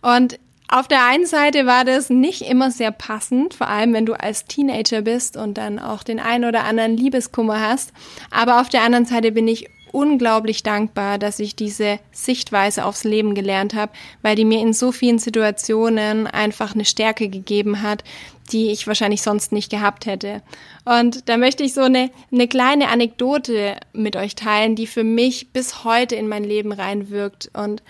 [0.01, 4.15] Und auf der einen Seite war das nicht immer sehr passend, vor allem wenn du
[4.19, 7.93] als Teenager bist und dann auch den ein oder anderen Liebeskummer hast.
[8.31, 13.35] Aber auf der anderen Seite bin ich unglaublich dankbar, dass ich diese Sichtweise aufs Leben
[13.35, 13.93] gelernt habe,
[14.23, 18.03] weil die mir in so vielen Situationen einfach eine Stärke gegeben hat,
[18.51, 20.43] die ich wahrscheinlich sonst nicht gehabt hätte.
[20.85, 25.53] Und da möchte ich so eine, eine kleine Anekdote mit euch teilen, die für mich
[25.53, 27.83] bis heute in mein Leben reinwirkt und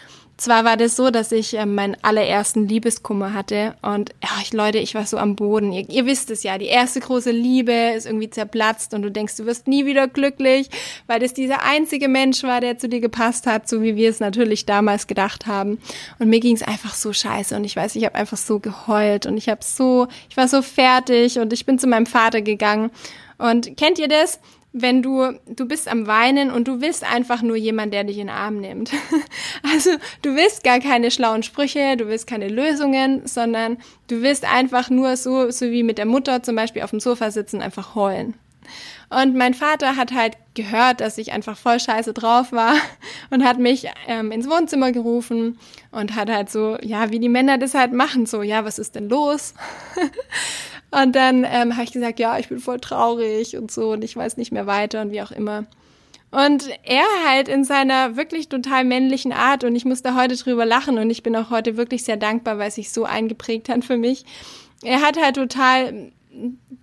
[0.42, 4.78] zwar war das so, dass ich äh, meinen allerersten Liebeskummer hatte und ja, ich, Leute,
[4.78, 5.72] ich war so am Boden.
[5.72, 9.36] Ihr, ihr, wisst es ja, die erste große Liebe ist irgendwie zerplatzt und du denkst,
[9.36, 10.68] du wirst nie wieder glücklich,
[11.06, 14.18] weil das dieser einzige Mensch war, der zu dir gepasst hat, so wie wir es
[14.18, 15.78] natürlich damals gedacht haben.
[16.18, 19.26] Und mir ging es einfach so scheiße und ich weiß, ich habe einfach so geheult
[19.26, 22.90] und ich habe so, ich war so fertig und ich bin zu meinem Vater gegangen.
[23.38, 24.40] Und kennt ihr das?
[24.72, 28.28] Wenn du, du bist am Weinen und du willst einfach nur jemand, der dich in
[28.28, 28.90] den Arm nimmt.
[29.62, 29.90] Also
[30.22, 35.16] du willst gar keine schlauen Sprüche, du willst keine Lösungen, sondern du willst einfach nur
[35.16, 38.34] so, so wie mit der Mutter zum Beispiel auf dem Sofa sitzen, einfach heulen.
[39.08, 42.74] Und mein Vater hat halt gehört, dass ich einfach voll scheiße drauf war
[43.30, 45.58] und hat mich ähm, ins Wohnzimmer gerufen
[45.90, 48.94] und hat halt so, ja, wie die Männer das halt machen, so, ja, was ist
[48.94, 49.54] denn los?
[50.92, 54.14] Und dann ähm, habe ich gesagt, ja, ich bin voll traurig und so und ich
[54.14, 55.64] weiß nicht mehr weiter und wie auch immer.
[56.30, 60.66] Und er halt in seiner wirklich total männlichen Art und ich muss da heute drüber
[60.66, 63.84] lachen und ich bin auch heute wirklich sehr dankbar, weil es sich so eingeprägt hat
[63.84, 64.24] für mich.
[64.82, 66.12] Er hat halt total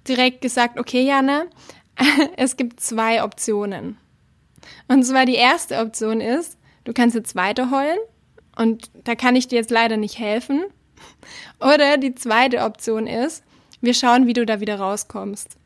[0.07, 1.45] direkt gesagt, okay, Jana,
[2.35, 3.97] es gibt zwei Optionen.
[4.87, 7.99] Und zwar die erste Option ist, du kannst jetzt weiter heulen
[8.55, 10.63] und da kann ich dir jetzt leider nicht helfen.
[11.59, 13.43] Oder die zweite Option ist,
[13.81, 15.57] wir schauen, wie du da wieder rauskommst.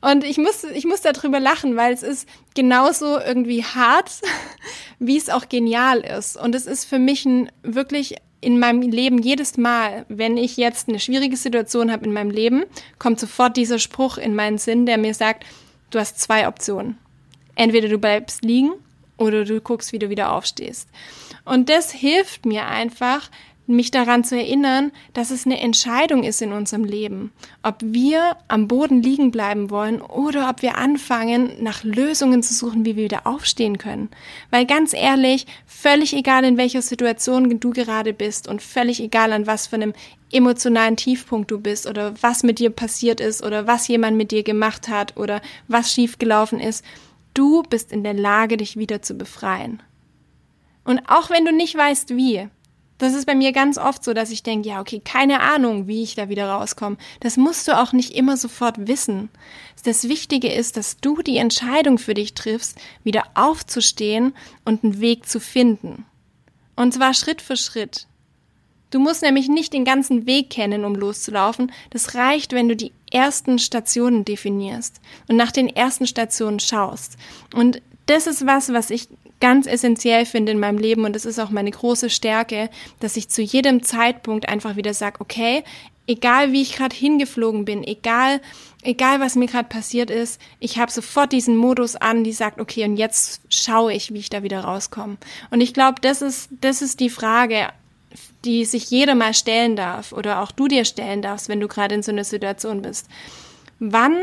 [0.00, 4.10] Und ich muss, ich muss darüber lachen, weil es ist genauso irgendwie hart,
[4.98, 6.36] wie es auch genial ist.
[6.36, 10.88] Und es ist für mich ein wirklich in meinem Leben jedes Mal, wenn ich jetzt
[10.88, 12.64] eine schwierige Situation habe in meinem Leben,
[12.98, 15.46] kommt sofort dieser Spruch in meinen Sinn, der mir sagt,
[15.90, 16.98] du hast zwei Optionen.
[17.54, 18.72] Entweder du bleibst liegen
[19.16, 20.88] oder du guckst, wie du wieder aufstehst.
[21.44, 23.30] Und das hilft mir einfach,
[23.66, 28.68] mich daran zu erinnern, dass es eine Entscheidung ist in unserem Leben, ob wir am
[28.68, 33.26] Boden liegen bleiben wollen oder ob wir anfangen, nach Lösungen zu suchen, wie wir wieder
[33.26, 34.10] aufstehen können.
[34.50, 39.46] Weil ganz ehrlich, völlig egal in welcher Situation du gerade bist und völlig egal an
[39.46, 39.92] was für einem
[40.32, 44.42] emotionalen Tiefpunkt du bist oder was mit dir passiert ist oder was jemand mit dir
[44.42, 46.84] gemacht hat oder was schiefgelaufen ist,
[47.34, 49.82] du bist in der Lage, dich wieder zu befreien.
[50.84, 52.48] Und auch wenn du nicht weißt, wie,
[53.02, 56.02] das ist bei mir ganz oft so, dass ich denke, ja, okay, keine Ahnung, wie
[56.02, 56.96] ich da wieder rauskomme.
[57.20, 59.28] Das musst du auch nicht immer sofort wissen.
[59.84, 64.34] Das Wichtige ist, dass du die Entscheidung für dich triffst, wieder aufzustehen
[64.64, 66.04] und einen Weg zu finden.
[66.76, 68.06] Und zwar Schritt für Schritt.
[68.90, 71.72] Du musst nämlich nicht den ganzen Weg kennen, um loszulaufen.
[71.90, 77.16] Das reicht, wenn du die ersten Stationen definierst und nach den ersten Stationen schaust.
[77.54, 79.08] Und das ist was, was ich
[79.42, 83.28] ganz essentiell finde in meinem Leben und das ist auch meine große Stärke, dass ich
[83.28, 85.64] zu jedem Zeitpunkt einfach wieder sage, okay,
[86.06, 88.40] egal wie ich gerade hingeflogen bin, egal
[88.82, 92.84] egal was mir gerade passiert ist, ich habe sofort diesen Modus an, die sagt, okay,
[92.84, 95.16] und jetzt schaue ich, wie ich da wieder rauskomme.
[95.50, 97.68] Und ich glaube, das ist das ist die Frage,
[98.44, 101.96] die sich jeder mal stellen darf oder auch du dir stellen darfst, wenn du gerade
[101.96, 103.08] in so einer Situation bist.
[103.80, 104.16] Wann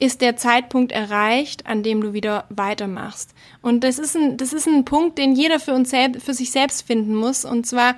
[0.00, 3.34] ist der Zeitpunkt erreicht, an dem du wieder weitermachst.
[3.62, 6.50] Und das ist ein, das ist ein Punkt, den jeder für uns selbst, für sich
[6.50, 7.44] selbst finden muss.
[7.44, 7.96] Und zwar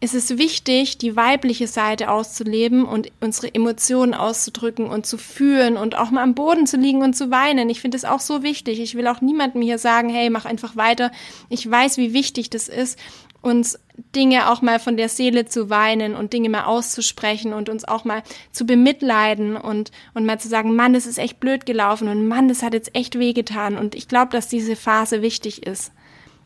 [0.00, 5.96] ist es wichtig, die weibliche Seite auszuleben und unsere Emotionen auszudrücken und zu fühlen und
[5.96, 7.70] auch mal am Boden zu liegen und zu weinen.
[7.70, 8.80] Ich finde das auch so wichtig.
[8.80, 11.10] Ich will auch niemandem hier sagen, hey, mach einfach weiter.
[11.48, 12.98] Ich weiß, wie wichtig das ist
[13.44, 13.78] uns
[14.16, 18.04] Dinge auch mal von der Seele zu weinen und Dinge mal auszusprechen und uns auch
[18.04, 22.26] mal zu bemitleiden und, und mal zu sagen, Mann, das ist echt blöd gelaufen und
[22.26, 23.76] Mann, das hat jetzt echt wehgetan.
[23.76, 25.92] Und ich glaube, dass diese Phase wichtig ist.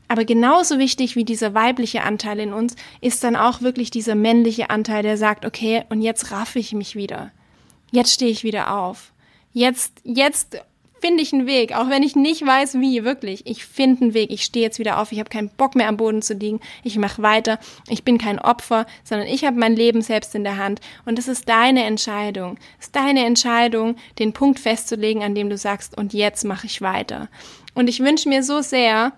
[0.09, 4.71] Aber genauso wichtig wie dieser weibliche Anteil in uns ist dann auch wirklich dieser männliche
[4.71, 7.31] Anteil, der sagt, okay, und jetzt raffe ich mich wieder.
[7.93, 9.13] Jetzt stehe ich wieder auf.
[9.53, 10.59] Jetzt, jetzt
[11.01, 13.47] finde ich einen Weg, auch wenn ich nicht weiß wie, wirklich.
[13.47, 14.31] Ich finde einen Weg.
[14.31, 15.13] Ich stehe jetzt wieder auf.
[15.13, 16.61] Ich habe keinen Bock mehr am Boden zu liegen.
[16.85, 17.59] Ich mache weiter.
[17.89, 20.81] Ich bin kein Opfer, sondern ich habe mein Leben selbst in der Hand.
[21.05, 22.59] Und es ist deine Entscheidung.
[22.79, 26.83] Es ist deine Entscheidung, den Punkt festzulegen, an dem du sagst, und jetzt mache ich
[26.83, 27.29] weiter.
[27.75, 29.13] Und ich wünsche mir so sehr,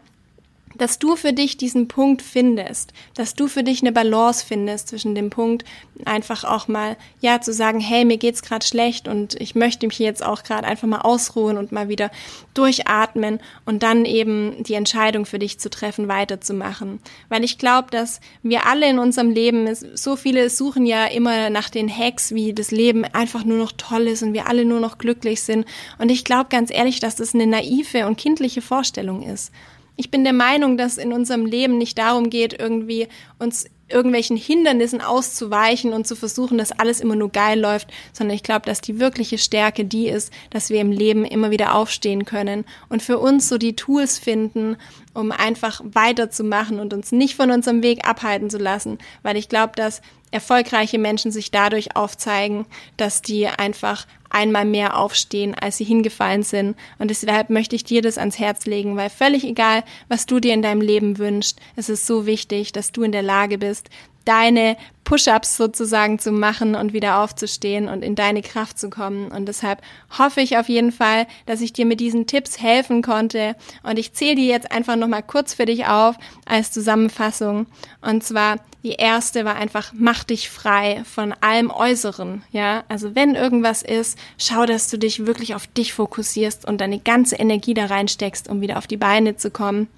[0.81, 5.15] dass du für dich diesen Punkt findest, dass du für dich eine Balance findest zwischen
[5.15, 5.67] dem Punkt,
[6.07, 9.99] einfach auch mal, ja, zu sagen, hey, mir geht's gerade schlecht und ich möchte mich
[9.99, 12.11] jetzt auch gerade einfach mal ausruhen und mal wieder
[12.55, 17.01] durchatmen und dann eben die Entscheidung für dich zu treffen, weiterzumachen.
[17.29, 21.69] Weil ich glaube, dass wir alle in unserem Leben, so viele suchen ja immer nach
[21.69, 24.97] den Hacks, wie das Leben einfach nur noch toll ist und wir alle nur noch
[24.97, 25.67] glücklich sind.
[25.99, 29.53] Und ich glaube ganz ehrlich, dass das eine naive und kindliche Vorstellung ist.
[30.01, 33.07] Ich bin der Meinung, dass in unserem Leben nicht darum geht, irgendwie
[33.39, 38.43] uns irgendwelchen Hindernissen auszuweichen und zu versuchen, dass alles immer nur geil läuft, sondern ich
[38.43, 42.65] glaube, dass die wirkliche Stärke die ist, dass wir im Leben immer wieder aufstehen können
[42.89, 44.79] und für uns so die Tools finden,
[45.13, 49.75] um einfach weiterzumachen und uns nicht von unserem Weg abhalten zu lassen, weil ich glaube,
[49.77, 52.67] dass erfolgreiche Menschen sich dadurch aufzeigen,
[52.97, 56.77] dass die einfach einmal mehr aufstehen, als sie hingefallen sind.
[56.99, 60.55] Und deshalb möchte ich dir das ans Herz legen, weil völlig egal, was du dir
[60.55, 63.91] in deinem Leben wünschst, es ist so wichtig, dass du in der Lage bist,
[64.25, 69.33] deine Push-ups sozusagen zu machen und wieder aufzustehen und in deine Kraft zu kommen.
[69.33, 69.83] Und deshalb
[70.19, 73.57] hoffe ich auf jeden Fall, dass ich dir mit diesen Tipps helfen konnte.
[73.83, 77.67] Und ich zähle die jetzt einfach nochmal kurz für dich auf als Zusammenfassung.
[78.03, 82.43] Und zwar die erste war einfach, mach dich frei von allem Äußeren.
[82.51, 86.99] Ja, also wenn irgendwas ist, schau, dass du dich wirklich auf dich fokussierst und deine
[86.99, 89.89] ganze Energie da reinsteckst, um wieder auf die Beine zu kommen.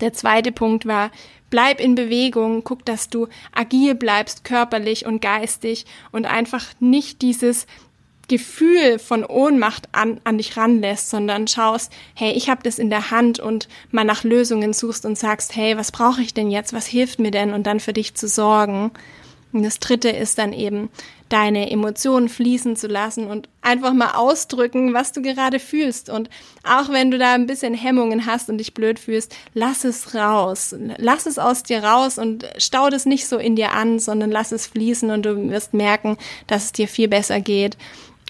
[0.00, 1.10] Der zweite Punkt war,
[1.50, 7.66] bleib in Bewegung, guck, dass du agil bleibst, körperlich und geistig und einfach nicht dieses
[8.28, 13.10] Gefühl von Ohnmacht an, an dich ranlässt, sondern schaust, hey, ich habe das in der
[13.10, 16.86] Hand und mal nach Lösungen suchst und sagst, hey, was brauche ich denn jetzt, was
[16.86, 18.90] hilft mir denn und dann für dich zu sorgen.
[19.56, 20.90] Und das dritte ist dann eben,
[21.30, 26.10] deine Emotionen fließen zu lassen und einfach mal ausdrücken, was du gerade fühlst.
[26.10, 26.28] Und
[26.62, 30.76] auch wenn du da ein bisschen Hemmungen hast und dich blöd fühlst, lass es raus.
[30.98, 34.52] Lass es aus dir raus und stau das nicht so in dir an, sondern lass
[34.52, 37.78] es fließen und du wirst merken, dass es dir viel besser geht.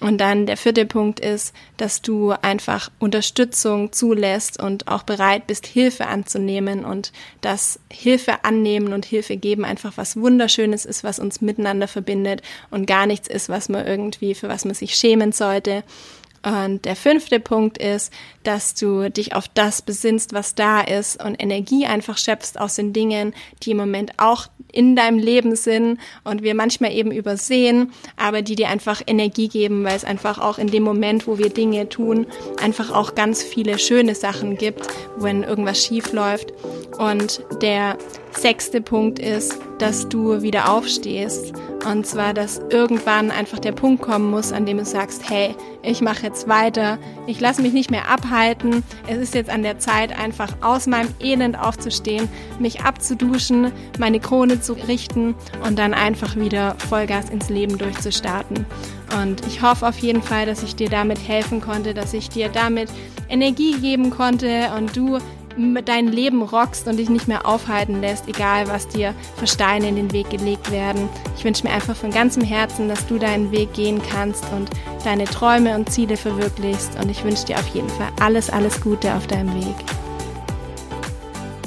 [0.03, 5.67] Und dann der vierte Punkt ist, dass du einfach Unterstützung zulässt und auch bereit bist,
[5.67, 11.41] Hilfe anzunehmen und dass Hilfe annehmen und Hilfe geben einfach was Wunderschönes ist, was uns
[11.41, 15.83] miteinander verbindet und gar nichts ist, was man irgendwie, für was man sich schämen sollte.
[16.47, 18.13] Und der fünfte Punkt ist,
[18.45, 22.93] dass du dich auf das besinnst, was da ist und Energie einfach schöpfst aus den
[22.93, 28.43] Dingen, die im Moment auch in deinem Leben sind und wir manchmal eben übersehen, aber
[28.43, 31.89] die dir einfach Energie geben, weil es einfach auch in dem Moment, wo wir Dinge
[31.89, 32.29] tun,
[32.63, 36.53] einfach auch ganz viele schöne Sachen gibt, wenn irgendwas schief läuft.
[36.97, 37.99] Und der
[38.37, 41.53] sechste Punkt ist, dass du wieder aufstehst.
[41.89, 46.01] Und zwar, dass irgendwann einfach der Punkt kommen muss, an dem du sagst, hey, ich
[46.01, 48.83] mache jetzt weiter, ich lasse mich nicht mehr abhalten.
[49.07, 54.61] Es ist jetzt an der Zeit, einfach aus meinem Elend aufzustehen, mich abzuduschen, meine Krone
[54.61, 55.35] zu richten
[55.67, 58.67] und dann einfach wieder Vollgas ins Leben durchzustarten.
[59.23, 62.49] Und ich hoffe auf jeden Fall, dass ich dir damit helfen konnte, dass ich dir
[62.49, 62.91] damit
[63.29, 65.19] Energie geben konnte und du
[65.57, 69.97] dein Leben rockst und dich nicht mehr aufhalten lässt, egal was dir für Steine in
[69.97, 71.09] den Weg gelegt werden.
[71.37, 74.71] Ich wünsche mir einfach von ganzem Herzen, dass du deinen Weg gehen kannst und
[75.05, 76.99] deine Träume und Ziele verwirklichst.
[77.01, 79.77] Und ich wünsche dir auf jeden Fall alles, alles Gute auf deinem Weg.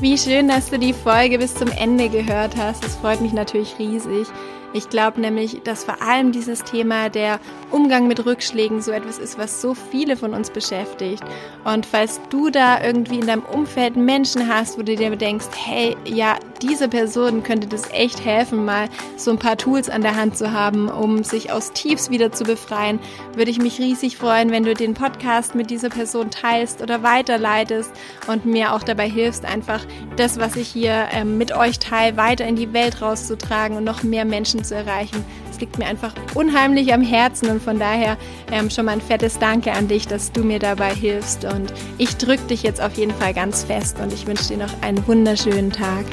[0.01, 2.85] Wie schön, dass du die Folge bis zum Ende gehört hast.
[2.85, 4.27] Es freut mich natürlich riesig.
[4.73, 7.39] Ich glaube nämlich, dass vor allem dieses Thema der
[7.71, 11.23] Umgang mit Rückschlägen so etwas ist, was so viele von uns beschäftigt.
[11.63, 15.95] Und falls du da irgendwie in deinem Umfeld Menschen hast, wo du dir denkst, hey,
[16.05, 20.37] ja, diese Person könnte das echt helfen, mal so ein paar Tools an der Hand
[20.37, 22.99] zu haben, um sich aus Tiefs wieder zu befreien,
[23.33, 27.91] würde ich mich riesig freuen, wenn du den Podcast mit dieser Person teilst oder weiterleitest
[28.27, 29.85] und mir auch dabei hilfst, einfach
[30.17, 34.03] das, was ich hier ähm, mit euch teile, weiter in die Welt rauszutragen und noch
[34.03, 35.23] mehr Menschen zu erreichen.
[35.51, 38.17] Es liegt mir einfach unheimlich am Herzen und von daher
[38.51, 42.17] ähm, schon mal ein fettes Danke an dich, dass du mir dabei hilfst und ich
[42.17, 45.71] drücke dich jetzt auf jeden Fall ganz fest und ich wünsche dir noch einen wunderschönen
[45.71, 46.05] Tag.